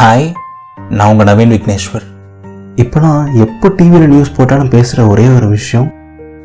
Hi 0.00 0.32
நான் 0.88 1.08
உங்கள் 1.08 1.26
நவீன் 1.26 1.50
விக்னேஸ்வர். 1.50 2.04
இப்போலாம் 2.76 3.34
எப்போ 3.34 3.68
டிவியில் 3.68 4.08
நியூஸ் 4.08 4.36
போட்டாலும் 4.36 4.68
பேசுகிற 4.68 5.06
ஒரே 5.06 5.28
ஒரு 5.28 5.48
விஷயம் 5.48 5.92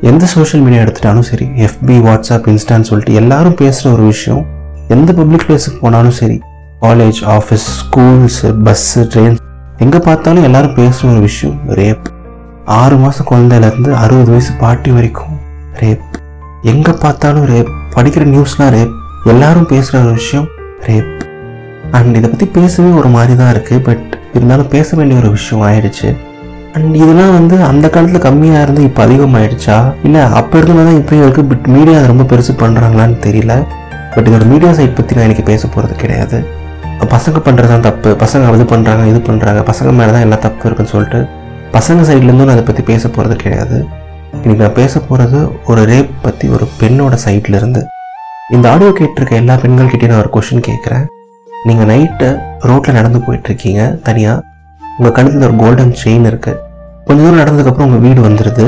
எந்த 0.00 0.26
சோஷியல் 0.26 0.64
மீடியா 0.64 0.82
எடுத்துட்டாலும் 0.82 1.20
சரி 1.20 1.44
எஃபி 1.44 1.96
வாட்ஸ்அப் 2.06 2.46
இன்ஸ்டான்னு 2.46 2.80
சொல்லிட்டு 2.80 3.14
எல்லாரும் 3.14 3.54
பேசுகிற 3.54 3.94
ஒரு 3.94 4.02
விஷயம் 4.02 4.46
எந்த 4.88 5.12
பப்ளிக் 5.12 5.44
பிளேஸுக்கு 5.48 5.80
போனாலும் 5.80 6.10
சரி 6.10 6.40
college 6.80 7.20
office 7.26 7.66
schools 7.76 8.52
bus 8.64 8.96
train 8.96 9.36
எங்கே 9.76 9.98
பார்த்தாலும் 9.98 10.42
எல்லாரும் 10.42 10.74
பேசுகிற 10.74 11.12
ஒரு 11.12 11.20
விஷயம் 11.20 11.58
ரேப் 11.68 12.06
ஆறு 12.64 12.96
மாதம் 12.96 13.26
குழந்தையிலேருந்து 13.30 13.92
அறுபது 13.92 14.30
வயசு 14.30 14.52
பாட்டி 14.58 14.90
வரைக்கும் 14.90 15.38
ரேப் 15.74 16.02
எங்கே 16.62 16.92
பார்த்தாலும் 17.00 17.44
ரேப் 17.44 17.72
படிக்கிற 17.94 18.26
நியூஸ்லாம் 18.28 18.74
ரேப் 18.74 18.92
எல்லாரும் 19.24 19.66
பேசுகிற 19.66 20.04
ஒரு 20.04 20.12
விஷயம் 20.12 20.46
ரேப் 20.80 21.24
அண்ட் 21.96 22.16
இதை 22.18 22.28
பற்றி 22.30 22.46
பேசவே 22.58 22.90
ஒரு 23.00 23.08
மாதிரி 23.16 23.34
தான் 23.40 23.52
இருக்குது 23.54 23.84
பட் 23.88 24.06
இருந்தாலும் 24.36 24.70
பேச 24.74 24.96
வேண்டிய 24.98 25.16
ஒரு 25.22 25.30
விஷயம் 25.36 25.64
ஆயிடுச்சு. 25.68 26.08
அண்ட் 26.76 26.94
இதெல்லாம் 27.02 27.34
வந்து 27.38 27.56
அந்த 27.70 27.86
காலத்தில் 27.94 28.24
கம்மியாக 28.26 28.64
இருந்து 28.64 28.82
இப்போ 28.88 29.00
அதிகமாகிடுச்சா 29.06 29.76
இல்லை 30.06 30.22
அப்போ 30.40 30.56
இருந்ததான் 30.62 30.98
இப்போயும் 31.00 31.24
இருக்குது 31.26 31.48
பட் 31.52 31.66
மீடியா 31.76 31.96
அதை 32.00 32.08
ரொம்ப 32.12 32.26
பெருசு 32.32 32.54
பண்ணுறாங்களான்னு 32.62 33.18
தெரியல. 33.26 33.54
பட் 34.14 34.28
இதோட 34.30 34.46
மீடியா 34.52 34.70
சைட் 34.78 34.98
பற்றி 34.98 35.16
நான் 35.16 35.28
எனக்கு 35.28 35.46
பேச 35.50 35.62
போகிறது 35.74 35.96
கிடையாது. 36.02 36.38
பசங்க 37.14 37.38
பண்ணுறது 37.46 37.70
தான் 37.72 37.86
தப்பு. 37.88 38.10
பசங்க 38.22 38.52
அது 38.52 38.66
பண்ணுறாங்க 38.74 39.02
இது 39.12 39.20
பண்ணுறாங்க 39.30 39.62
பசங்க 39.70 39.90
மேலே 39.98 40.12
தான் 40.14 40.24
எல்லா 40.26 40.38
தப்பு 40.46 40.64
இருக்குன்னு 40.68 40.94
சொல்லிட்டு 40.94 41.20
பசங்க 41.76 42.06
சைட்லேருந்தும் 42.10 42.48
நான் 42.50 42.56
அதை 42.58 42.64
பற்றி 42.68 42.84
பேச 42.92 43.04
போகிறது 43.16 43.36
கிடையாது. 43.42 43.78
இன்றைக்கி 44.42 44.62
நான் 44.66 44.78
பேச 44.82 45.00
போகிறது 45.08 45.40
ஒரு 45.72 45.82
ரேப் 45.90 46.14
பற்றி 46.24 46.48
ஒரு 46.56 46.66
பெண்ணோட 46.80 47.16
சைட்லேருந்து 47.26 47.82
இந்த 48.56 48.66
ஆடியோ 48.72 48.92
கேட்டிருக்க 49.00 49.42
எல்லா 49.42 49.54
பெண்கள்கிட்டையும் 49.64 50.14
நான் 50.14 50.24
ஒரு 50.24 50.32
கொஷின் 50.36 50.66
கேட்குறேன். 50.70 51.06
நீங்கள் 51.66 51.88
நைட்டு 51.90 52.28
ரோட்டில் 52.60 52.94
நடந்து 52.94 53.18
போயிட்டுருக்கீங்க 53.18 54.00
தனியாக 54.02 54.42
உங்கள் 54.98 55.12
கழுத்தில் 55.12 55.42
ஒரு 55.42 55.56
கோல்டன் 55.56 55.94
செயின் 56.04 56.26
இருக்குது 56.30 56.60
கொஞ்சம் 57.06 57.24
தூரம் 57.24 57.40
நடந்ததுக்கப்புறம் 57.42 57.88
உங்கள் 57.88 58.00
வீடு 58.00 58.20
வந்துடுது 58.28 58.66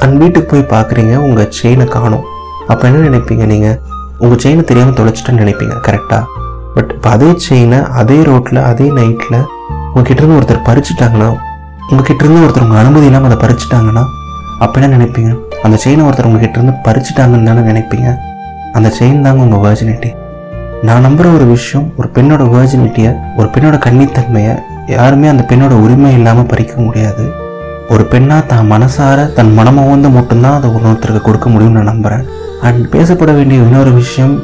அந்த 0.00 0.14
வீட்டுக்கு 0.16 0.48
போய் 0.52 0.70
பார்க்குறீங்க 0.72 1.16
உங்கள் 1.16 1.50
செயினை 1.50 1.86
காணும். 1.86 2.24
அப்போ 2.68 2.88
என்ன 2.88 3.08
நினைப்பீங்க 3.08 3.44
நீங்கள் 3.46 3.76
உங்கள் 4.18 4.38
செயினை 4.38 4.64
தெரியாமல் 4.64 4.94
தொலைச்சிட்டேன்னு 4.94 5.42
நினைப்பீங்க 5.42 5.74
கரெக்டாக 5.86 6.22
பட் 6.74 6.92
இப்போ 6.94 7.10
அதே 7.10 7.34
செயினை 7.38 7.78
அதே 8.00 8.22
ரோட்டில் 8.22 8.60
அதே 8.62 8.90
நைட்டில் 8.90 9.38
உங்ககிட்ட 9.92 10.22
இருந்து 10.22 10.38
ஒருத்தர் 10.38 10.64
பறிச்சுட்டாங்கன்னா 10.68 11.28
உங்ககிட்ட 11.90 12.24
இருந்து 12.24 12.42
ஒருத்தர் 12.44 12.62
உங்கள் 12.62 12.78
அனுமதி 12.78 13.06
இல்லாமல் 13.06 13.30
அதை 13.30 13.38
பறிச்சுட்டாங்கன்னா 13.48 14.04
அப்போ 14.60 14.80
என்ன 14.80 14.96
நினைப்பீங்க? 14.96 15.30
அந்த 15.62 15.76
செயினை 15.76 16.04
ஒருத்தர் 16.06 16.26
உங்ககிட்ட 16.26 16.58
இருந்து 16.58 16.74
பறிச்சுட்டாங்கன்னு 16.86 17.48
தானே 17.48 17.60
நினைப்பீங்க? 17.72 18.08
அந்த 18.72 18.88
செயின் 18.98 19.22
தாங்க 19.22 19.42
உங்கள் 19.42 19.60
வர்ஜினிட்டி 19.60 20.10
நான் 20.86 21.04
நம்புகிற 21.04 21.28
ஒரு 21.36 21.44
விஷயம் 21.54 21.86
ஒரு 21.98 22.08
பெண்ணோட 22.16 22.42
வேர்ஜினிட்டியை 22.52 23.12
ஒரு 23.38 23.48
பெண்ணோட 23.54 23.76
கன்னித்தன்மையை 23.84 24.54
யாருமே 24.94 25.26
அந்த 25.30 25.44
பெண்ணோட 25.50 25.74
உரிமை 25.84 26.10
இல்லாமல் 26.18 26.48
பறிக்க 26.52 26.74
முடியாது. 26.84 27.24
ஒரு 27.94 28.04
பெண்ணாக 28.12 28.42
தான் 28.52 28.68
மனசார 28.72 29.24
தன் 29.38 29.52
மனம 29.58 29.84
வந்து 29.90 30.08
மட்டும்தான் 30.16 30.56
அதை 30.58 30.70
ஒன்னொருத்தருக்கு 30.76 31.22
கொடுக்க 31.26 31.48
முடியும்னு 31.50 31.78
நான் 31.78 31.90
நம்புகிறேன் 31.92 32.24
அண்ட் 32.68 32.82
பேசப்பட 32.94 33.32
வேண்டிய 33.38 33.66
இன்னொரு 33.66 33.92
விஷயம் 34.00 34.34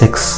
sex 0.00 0.30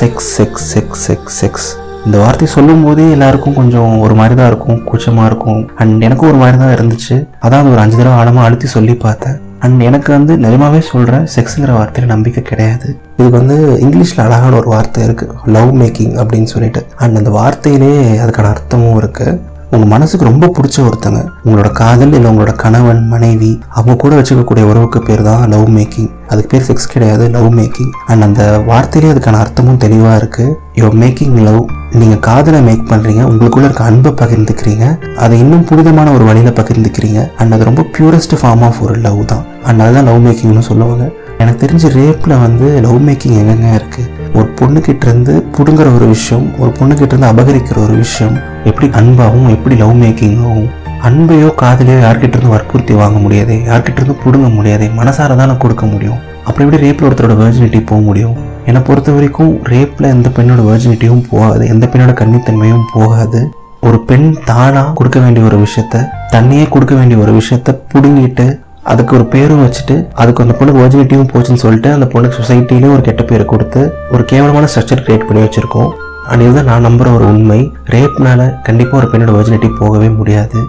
sex 0.00 0.30
sex 0.38 0.66
sex 0.72 1.02
sex 1.08 1.36
sex 1.40 1.68
இந்த 2.06 2.16
வார்த்தை 2.22 2.46
சொல்லும் 2.56 2.84
போதே 2.84 3.10
எல்லாருக்கும் 3.16 3.58
கொஞ்சம் 3.60 3.92
ஒரு 4.04 4.14
மாதிரி 4.20 4.34
தான் 4.38 4.50
இருக்கும் 4.52 4.80
கூச்சமாக 4.84 5.28
இருக்கும். 5.30 5.62
அண்ட் 5.82 6.02
எனக்கும் 6.06 6.30
ஒரு 6.30 6.38
மாதிரி 6.42 6.58
தான் 6.62 6.74
இருந்துச்சு. 6.76 7.16
அதான் 7.44 7.60
அது 7.62 7.72
ஒரு 7.74 7.82
அஞ்சு 7.84 7.96
தடவை 7.96 8.16
ஆழமாக 8.20 8.46
அழுத்தி 8.46 8.68
சொல்லி 8.76 8.94
பார்த்தேன். 9.06 9.36
அண்ட் 9.64 9.80
எனக்கு 9.88 10.10
வந்து 10.16 10.34
நிஜமாவே 10.44 10.78
சொல்கிறேன் 10.90 11.26
செக்ஸுங்கிற 11.34 11.72
வார்த்தையில் 11.78 12.12
நம்பிக்கை 12.14 12.42
கிடையாது. 12.42 12.88
இதுக்கு 13.16 13.38
வந்து 13.38 13.56
இங்கிலீஷில் 13.84 14.24
அழகான 14.24 14.56
ஒரு 14.56 14.68
வார்த்தை 14.74 15.00
இருக்குது 15.08 15.34
லவ் 15.56 15.70
மேக்கிங் 15.82 16.14
அப்படின்னு 16.22 16.50
சொல்லிட்டு. 16.54 16.82
அண்ட் 16.96 17.18
அந்த 17.20 17.30
வார்த்தையிலே 17.38 17.92
அதுக்கான 18.24 18.50
அர்த்தமும் 18.54 18.98
இருக்குது 19.02 19.38
உங்கள் 19.74 19.90
மனசுக்கு 19.92 20.24
ரொம்ப 20.28 20.46
பிடிச்ச 20.56 20.78
ஒருத்தங்க. 20.86 21.20
உங்களோட 21.44 21.68
காதல் 21.78 22.12
இல்லை 22.16 22.28
உங்களோட 22.30 22.52
கணவன் 22.62 23.00
மனைவி 23.12 23.50
அவங்க 23.76 23.94
கூட 24.02 24.12
வச்சுக்கக்கூடிய 24.18 24.64
உறவுக்கு 24.70 25.00
பேர் 25.06 25.22
தான் 25.28 25.44
லவ் 25.52 25.68
மேக்கிங் 25.76 26.10
அதுக்கு 26.28 26.50
பேர் 26.52 26.66
செக்ஸ் 26.68 26.90
கிடையாது 26.94 27.24
லவ் 27.36 27.48
மேக்கிங் 27.58 27.92
அண்ட் 28.06 28.26
அந்த 28.26 28.42
வார்த்தையிலே 28.70 29.12
அதுக்கான 29.12 29.40
அர்த்தமும் 29.44 29.80
தெளிவாக 29.84 30.18
இருக்குது 30.20 30.52
யுவர் 30.80 30.98
மேக்கிங் 31.02 31.38
லவ் 31.48 31.62
நீங்கள் 32.02 32.22
காதலை 32.28 32.60
மேக் 32.68 32.84
பண்ணுறீங்க 32.92 33.22
உங்களுக்குள்ள 33.30 33.66
இருக்க 33.68 33.84
அன்பை 33.84 34.12
பகிர்ந்துக்கிறீங்க. 34.20 34.84
அதை 35.24 35.38
இன்னும் 35.38 35.64
புனிதமான 35.70 36.12
ஒரு 36.12 36.24
வழியில் 36.24 36.58
பகிர்ந்துக்கிறீங்க. 36.60 37.22
அண்ட் 37.38 37.52
அது 37.52 37.70
ரொம்ப 37.70 37.82
பியூரஸ்ட் 37.96 38.38
ஃபார்ம் 38.42 38.64
ஆஃப் 38.68 38.82
ஒரு 38.86 38.96
லவ் 39.08 39.24
தான். 39.32 39.44
அண்ட் 39.64 39.80
அதுதான் 39.80 40.08
லவ் 40.10 40.22
மேக்கிங்னு 40.26 40.68
சொல்லுவாங்க. 40.70 41.06
எனக்கு 41.42 41.62
தெரிஞ்ச 41.64 41.88
ரேப்பில் 41.98 42.34
வந்து 42.42 42.66
லவ் 42.86 43.00
மேக்கிங் 43.08 43.38
எங்கெங்க 43.40 43.70
இருக்குது 43.78 44.08
ஒரு 44.38 44.48
பொண்ணுக்கிட்ட 44.58 45.06
இருந்து 45.08 45.34
புடுங்குற 45.56 45.88
ஒரு 45.96 46.06
விஷயம் 46.06 46.46
ஒரு 46.58 46.70
பொண்ணுக்கிட்ட 46.78 47.12
இருந்து 47.12 47.30
அபகரிக்கிற 47.32 47.78
ஒரு 47.86 47.94
விஷயம் 47.94 48.36
எப்படி 48.64 48.86
அன்பாகவும் 49.00 49.50
எப்படி 49.56 49.76
லவ் 49.76 49.96
மேக்கிங்காகவும் 50.02 50.70
அன்பையோ 51.08 51.48
காதலையோ 51.60 52.00
யார்கிட்ட 52.04 52.36
இருந்து 52.36 52.54
வற்புறுத்தி 52.54 52.94
வாங்க 52.94 53.18
முடியாது 53.18 53.54
யார்கிட்ட 53.70 53.98
இருந்து 54.00 54.16
புடுங்க 54.24 54.48
முடியாது 54.54 54.86
மனசார 54.98 55.36
தானே 55.36 55.54
கொடுக்க 55.62 55.86
முடியும். 55.86 56.20
அப்புறம் 56.44 56.66
எப்படி 56.66 56.82
ரேப்பில் 56.84 57.06
ஒருத்தரோட 57.08 57.34
வேர்ஜினிட்டி 57.40 57.80
போக 57.86 58.00
முடியும்? 58.00 58.36
என்னை 58.66 58.80
பொறுத்த 58.82 59.12
வரைக்கும் 59.12 59.52
ரேப்பில் 59.72 60.12
எந்த 60.14 60.28
பெண்ணோட 60.36 60.60
வேர்ஜினிட்டியும் 60.68 61.24
போகாது 61.30 61.64
எந்த 61.66 61.84
பெண்ணோட 61.86 62.12
கன்னித்தன்மையும் 62.20 62.84
போகாது. 62.92 63.40
ஒரு 63.80 63.98
பெண் 64.08 64.28
தானாக 64.44 64.92
கொடுக்க 64.98 65.18
வேண்டிய 65.20 65.46
ஒரு 65.46 65.56
விஷயத்த 65.64 66.04
தண்ணியே 66.34 66.66
கொடுக்க 66.68 66.94
வேண்டிய 66.94 67.18
ஒரு 67.20 67.32
விஷயத்த 67.40 67.74
புடுங்கிட்டு 67.92 68.46
அதுக்கு 68.90 69.12
ஒரு 69.16 69.24
பேரும் 69.32 69.62
வச்சுட்டு 69.64 69.96
அதுக்கு 70.20 70.42
அந்த 70.44 70.54
பொண்ணுக்கு 70.58 70.80
ஒரிஜினிட்டியும் 70.82 71.28
போச்சுன்னு 71.32 71.62
சொல்லிட்டு 71.64 71.88
அந்த 71.96 72.06
பொண்ணுக்கு 72.12 72.38
சொசைட்டிலையும் 72.38 72.94
ஒரு 72.96 73.02
கெட்ட 73.08 73.22
பேர் 73.30 73.50
கொடுத்து 73.52 73.80
ஒரு 74.14 74.22
கேவலமான 74.30 74.68
ஸ்ட்ரக்சர் 74.72 75.04
கிரியேட் 75.06 75.26
பண்ணி 75.28 75.42
வச்சிருக்கோம். 75.44 75.90
அண்ட் 76.30 76.42
இதுதான் 76.44 76.68
நான் 76.70 76.86
நம்புற 76.88 77.08
ஒரு 77.16 77.24
உண்மை. 77.32 77.60
ரேப்னால 77.94 78.40
கண்டிப்பாக 78.66 79.00
ஒரு 79.00 79.08
பெண்ணோட 79.12 79.32
ஒரிஜினிட்டி 79.38 79.68
போகவே 79.80 80.08
முடியாது. 80.18 80.60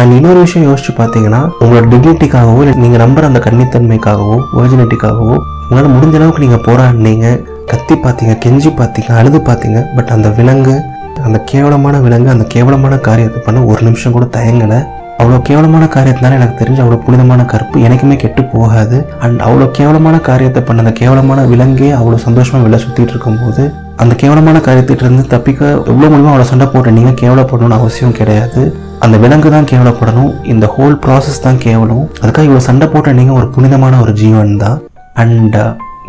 அண்ட் 0.00 0.12
இன்னொரு 0.16 0.40
விஷயம் 0.44 0.66
யோசிச்சு 0.68 0.92
பார்த்தீங்கன்னா 0.98 1.40
உங்களோட 1.62 1.84
டிக்னிட்டிக்காகவோ 1.92 2.60
இல்லை 2.64 2.74
நீங்கள் 2.84 3.02
நம்புற 3.04 3.24
அந்த 3.30 3.40
கன்னித்தன்மைக்காகவோ 3.46 4.36
ஒரிஜினிட்டிக்காகவோ 4.58 5.36
உங்களால் 5.68 5.94
முடிஞ்ச 5.96 6.14
அளவுக்கு 6.18 6.44
நீங்கள் 6.44 6.64
போராடினீங்க. 6.68 7.28
கத்தி 7.72 7.94
பார்த்தீங்க 8.04 8.34
கெஞ்சி 8.44 8.70
பார்த்தீங்க 8.80 9.10
அழுது 9.20 9.38
பார்த்தீங்க 9.48 9.80
பட் 9.96 10.12
அந்த 10.16 10.28
விலங்கு 10.38 10.76
அந்த 11.26 11.38
கேவலமான 11.50 11.96
விலங்கு 12.04 12.30
அந்த 12.34 12.44
கேவலமான 12.54 12.96
காரியத்தை 13.08 13.40
பண்ண 13.46 13.64
ஒரு 13.72 13.80
நிமிஷம் 13.88 14.14
கூட 14.16 14.26
தயங்கலை. 14.36 14.78
அவ்வளோ 15.20 15.38
கேவலமான 15.46 15.84
காரியத்தினால 15.94 16.36
எனக்கு 16.38 16.58
தெரிஞ்சு 16.60 16.80
அவ்வளோ 16.82 16.98
புனிதமான 17.06 17.44
கற்பு 17.52 17.76
எனக்குமே 17.86 18.16
கெட்டு 18.22 18.42
போகாது. 18.52 18.96
அண்ட் 19.24 19.40
அவ்வளோ 19.46 19.66
கேவலமான 19.78 20.16
காரியத்தை 20.28 20.60
பண்ண 20.66 20.82
அந்த 20.84 20.92
கேவலமான 21.00 21.44
விலங்கே 21.52 21.88
அவ்வளோ 21.98 22.18
சந்தோஷமாக 22.26 22.64
வெளில 22.64 22.78
சுற்றிட்டு 22.84 23.14
இருக்கும்போது 23.14 23.64
அந்த 24.02 24.12
கேவலமான 24.22 24.60
காரியத்திட்ட 24.66 25.06
இருந்து 25.06 25.24
தப்பிக்க 25.32 25.70
எவ்வளோ 25.90 26.08
முடியுமோ 26.10 26.30
அவ்வளோ 26.32 26.46
சண்டை 26.50 26.66
போட்டு 26.74 26.90
நீங்கள் 26.98 27.18
கேவலப்படணும்னு 27.22 27.78
அவசியம் 27.80 28.14
கிடையாது. 28.18 28.62
அந்த 29.04 29.16
விலங்கு 29.24 29.48
தான் 29.56 29.68
கேவலப்படணும் 29.72 30.30
இந்த 30.52 30.66
ஹோல் 30.76 30.96
ப்ராசஸ் 31.04 31.44
தான் 31.46 31.60
கேவலம். 31.66 32.04
அதுக்காக 32.22 32.46
இவ்வளோ 32.48 32.62
சண்டை 32.68 32.88
போட்ட 32.94 33.16
நீங்கள் 33.18 33.38
ஒரு 33.40 33.48
புனிதமான 33.56 34.00
ஒரு 34.04 34.14
ஜீவன் 34.22 34.54
தான். 34.64 34.78
அண்ட் 35.24 35.58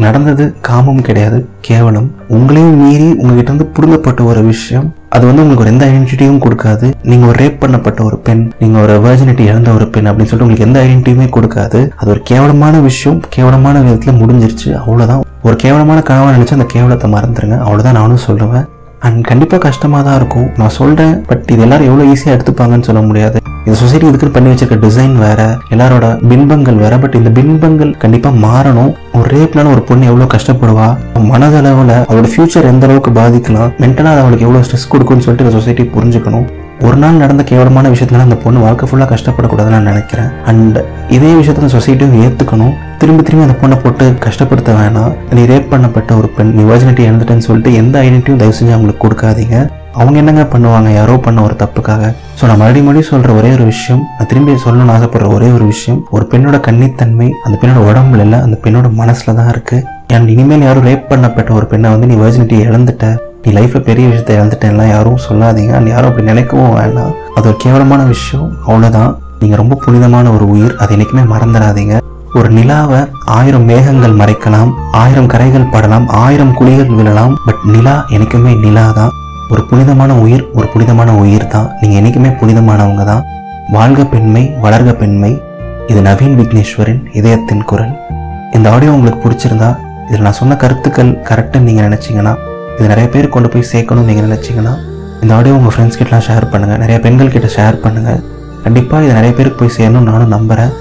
நடந்தது 0.06 0.44
காமம் 0.70 1.04
கிடையாது 1.08 1.40
கேவலம். 1.70 2.08
உங்களையும் 2.36 2.80
மீறி 2.84 3.10
உங்ககிட்ட 3.22 3.50
இருந்து 3.52 3.72
புடுங்கப்பட்ட 3.76 4.22
ஒரு 4.32 4.44
விஷயம் 4.54 4.88
அது 5.10 5.26
வந்து 5.26 5.42
உங்களுக்கு 5.42 5.64
ஒரு 5.64 5.72
எந்த 5.74 5.86
ஐடென்டிட்டியும் 5.86 6.42
கொடுக்காது. 6.46 6.88
நீங்க 7.04 7.26
ஒரு 7.28 7.38
ரேப் 7.44 7.62
பண்ணப்பட்ட 7.62 8.04
ஒரு 8.04 8.18
பெண் 8.18 8.52
நீங்க 8.60 8.80
ஒரு 8.80 8.96
வேர்ஜினிட்டி 9.06 9.40
இழந்த 9.40 9.72
ஒரு 9.72 9.88
பெண் 9.88 10.08
அப்படின்னு 10.08 10.30
சொல்லிட்டு 10.32 10.48
உங்களுக்கு 10.48 10.68
எந்த 10.68 10.80
ஐடென்டிட்டியுமே 10.84 11.28
கொடுக்காது. 11.38 11.80
அது 11.96 12.10
ஒரு 12.10 12.22
கேவலமான 12.24 12.80
விஷயம் 12.80 13.22
கேவலமான 13.30 13.80
விதத்துல 13.80 14.14
முடிஞ்சிருச்சு. 14.22 14.74
அவ்வளவுதான். 14.74 15.24
ஒரு 15.44 15.56
கேவலமான 15.56 16.04
கனவா 16.10 16.30
நினைச்சு 16.36 16.58
அந்த 16.58 16.68
கேவலத்தை 16.68 17.12
மறந்துருங்க. 17.12 17.58
அவ்வளவுதான் 17.58 18.00
நானும் 18.00 18.26
சொல்லுவேன். 18.28 18.68
அண்ட் 19.00 19.24
கண்டிப்பாக 19.24 19.64
கஷ்டமாக 19.64 20.04
தான் 20.04 20.16
இருக்கும். 20.16 20.48
நான் 20.58 20.78
சொல்கிறேன் 20.80 21.22
பட் 21.22 21.44
இது 21.52 21.62
எல்லாரும் 21.62 21.88
எவ்வளோ 21.88 22.12
ஈஸியாக 22.12 22.38
எடுத்துப்பாங்கன்னு 22.38 22.90
சொல்ல 22.90 23.02
முடியாது. 23.02 23.40
இந்த 23.66 23.78
சொசைட்டி 23.80 24.06
இதுக்கு 24.08 24.28
பண்ணி 24.36 24.50
வச்சிருக்க 24.52 24.76
டிசைன் 24.86 25.16
வேற 25.24 25.42
எல்லாரோட 25.74 26.06
பின்பங்கள் 26.30 26.78
வேற 26.84 26.94
பட் 26.98 27.18
இந்த 27.20 27.30
பின்பங்கள் 27.38 27.92
கண்டிப்பாக 28.04 28.40
மாறணும். 28.46 28.92
ஒரு 29.18 29.28
ரேப்னால 29.36 29.72
ஒரு 29.76 29.82
பொண்ணு 29.90 30.06
எவ்வளோ 30.12 30.28
கஷ்டப்படுவா? 30.34 30.88
மனதளவில் 31.32 31.94
அவளோட 32.08 32.30
ஃபியூச்சர் 32.34 32.70
எந்த 32.72 32.86
அளவுக்கு 32.88 33.12
பாதிக்கலாம்? 33.20 33.72
மென்டலாக 33.82 34.14
அது 34.16 34.24
அவளுக்கு 34.24 34.46
எவ்வளோ 34.48 34.64
ஸ்ட்ரெஸ் 34.66 34.92
கொடுக்கும்னு 34.94 35.26
சொல்லிட்டு 35.26 35.46
இந்த 35.46 35.56
சொசைட்டி 35.60 35.86
புரிஞ்சுக்கணும். 35.96 36.48
ஒரு 36.88 36.98
நாள் 36.98 37.22
நடந்த 37.22 37.44
கேவலமான 37.50 37.90
விஷயத்துல 37.94 38.26
அந்த 38.26 38.36
பொண்ணு 38.44 38.60
வாழ்க்கை 38.66 38.86
ஃபுல்லாக 38.90 39.10
கஷ்டப்படக்கூடாதுன்னு 39.14 39.76
நான் 39.78 39.90
நினைக்கிறேன். 39.92 40.30
அண்ட் 40.52 40.78
இதே 41.16 41.32
விஷயத்த 41.40 41.64
அந்த 41.64 41.74
சொசைட்டியும் 41.78 42.22
ஏற்றுக்கணும் 42.26 42.74
திரும்பி 43.02 43.24
திரும்பி 43.24 43.46
அந்த 43.48 43.58
பொண்ணை 43.62 43.78
போட்டு 43.84 44.06
கஷ்டப்படுத்த 44.26 44.76
வேணாம். 44.80 45.12
நீ 45.36 45.42
ரேப் 45.52 45.70
பண்ணப்பட்ட 45.74 46.18
ஒரு 46.20 46.30
பெண் 46.38 46.54
நீ 46.60 46.64
வர்ஜினிட்டி 46.72 47.04
இழந்துட்டேன்னு 47.10 47.48
சொல்லிட்டு 47.50 47.74
எந்த 47.82 47.96
ஐடென்டிட்டியும் 48.06 48.42
தயவு 48.44 48.58
செஞ்சு 48.60 48.76
அவங்களுக்கு 48.76 49.04
கொடுக்காதீங்க. 49.06 49.58
அவங்க 50.02 50.18
என்னங்க 50.22 50.44
பண்ணுவாங்க? 50.52 50.90
யாரோ 50.98 51.16
பண்ண 51.26 51.40
ஒரு 51.48 51.56
தப்புக்காக. 51.62 52.04
ஸோ 52.40 52.44
நான் 52.50 52.60
மறுபடியும் 52.62 52.88
மறுபடியும் 52.88 53.12
சொல்கிற 53.14 53.32
ஒரே 53.40 53.50
ஒரு 53.56 53.66
விஷயம் 53.72 54.02
நான் 54.18 54.30
திரும்பி 54.32 54.54
சொல்லணும்னு 54.66 54.94
ஆசைப்படுற 54.96 55.30
ஒரே 55.38 55.48
ஒரு 55.56 55.66
விஷயம் 55.72 56.00
ஒரு 56.16 56.26
பெண்ணோட 56.34 56.58
கன்னித்தன்மை 56.68 57.28
அந்த 57.46 57.56
பெண்ணோட 57.62 57.82
உடம்புல 57.90 58.26
இல்லை 58.28 58.40
அந்த 58.46 58.58
பெண்ணோட 58.64 58.90
மனசில் 59.02 59.38
தான் 59.40 59.50
இருக்குது 59.54 59.86
அண்ட் 60.18 60.30
இனிமேல் 60.34 60.66
யாரும் 60.68 60.88
ரேப் 60.90 61.10
பண்ணப்பட்ட 61.12 61.52
ஒரு 61.60 61.66
பெண்ணை 61.72 61.90
வந்து 61.94 62.10
நீ 62.12 62.16
வர்ஜினிட்டி 62.24 62.58
இழந்துட்ட. 62.68 63.08
நீ 63.44 63.50
லைஃப்பில் 63.58 63.86
பெரிய 63.90 64.06
விஷயத்தை 64.12 64.34
இழந்துட்டேன்லாம் 64.38 64.92
யாரும் 64.96 65.20
சொல்லாதீங்க. 65.28 65.74
அண்ட் 65.78 65.92
யாரும் 65.94 66.10
அப்படி 66.12 66.26
நினைக்கவும் 66.32 66.74
வேண்டாம். 66.80 67.14
அது 67.38 67.48
ஒரு 67.52 67.58
கேவலமான 67.66 68.02
விஷயம். 68.14 68.48
அவ்வளோதான் 68.70 69.12
நீங்கள் 69.42 69.62
ரொம்ப 69.62 69.78
புனிதமான 69.86 70.32
ஒரு 70.38 70.48
உயிர். 70.56 70.76
அதை 70.82 70.94
என்றைக்குமே 70.96 71.24
மறந்துடாதீங்க. 71.34 71.96
ஒரு 72.40 72.50
நிலாவை 72.58 73.00
ஆயிரம் 73.38 73.66
மேகங்கள் 73.70 74.20
மறைக்கலாம் 74.22 74.72
ஆயிரம் 75.04 75.30
கரைகள் 75.34 75.72
படலாம் 75.76 76.06
ஆயிரம் 76.24 76.54
குழிகள் 76.60 76.92
விழலாம் 76.98 77.34
பட் 77.46 77.64
நிலா 77.76 77.96
எனக்குமே 78.18 78.52
நிலா 78.66 78.84
தான் 79.00 79.14
ஒரு 79.54 79.62
புனிதமான 79.70 80.12
உயிர் 80.24 80.44
ஒரு 80.58 80.68
புனிதமான 80.74 81.10
உயிர் 81.22 81.46
தான். 81.54 81.70
நீங்கள் 81.80 81.98
என்றைக்குமே 82.00 82.32
புனிதமானவங்க 82.40 83.04
தான். 83.12 83.24
வாழ்க 83.76 84.02
பெண்மை 84.12 84.44
வளர்க 84.64 84.92
பெண்மை. 85.00 85.32
இது 85.92 86.00
நவீன் 86.08 86.36
விக்னேஸ்வரின் 86.40 87.02
இதயத்தின் 87.20 87.64
குரல். 87.70 87.94
இந்த 88.58 88.68
ஆடியோ 88.74 88.92
உங்களுக்கு 88.98 89.24
பிடிச்சிருந்தா 89.26 89.70
இதில் 90.10 90.26
நான் 90.28 90.38
சொன்ன 90.42 90.58
கருத்துக்கள் 90.64 91.12
கரெக்டுன்னு 91.30 91.68
நீங்கள் 91.70 91.88
நினச்சிங்கன்னா 91.88 92.34
இது 92.78 92.88
நிறைய 92.94 93.08
பேர் 93.16 93.34
கொண்டு 93.36 93.50
போய் 93.54 93.68
சேர்க்கணும்னு 93.72 94.10
நீங்கள் 94.12 94.28
நினச்சிங்கன்னா 94.30 94.76
இந்த 95.24 95.32
ஆடியோ 95.40 95.56
உங்கள் 95.60 95.74
ஃப்ரெண்ட்ஸ் 95.76 96.00
கிட்டலாம் 96.00 96.26
ஷேர் 96.30 96.52
பண்ணுங்கள் 96.54 96.82
நிறைய 96.84 97.00
பெண்கள் 97.06 97.34
கிட்ட 97.36 97.50
ஷேர் 97.58 97.82
பண்ணுங்கள் 97.84 98.22
கண்டிப்பாக 98.66 99.04
இது 99.06 99.20
நிறைய 99.20 99.34
பேருக்கு 99.38 99.62
போய் 99.62 99.76
சேரணும்னு 99.80 100.10
நானும் 100.12 100.34
நம்புகிறேன் 100.38 100.74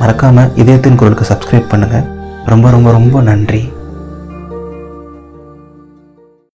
மறக்காமல் 0.00 0.50
இதயத்தின் 0.62 1.00
குரலுக்கு 1.00 1.30
சப்ஸ்கிரைப் 1.32 1.70
பண்ணுங்கள் 1.74 2.06
ரொம்ப 2.52 2.66
ரொம்ப 2.76 2.90
ரொம்ப 2.98 3.16
நன்றி. 3.30 3.62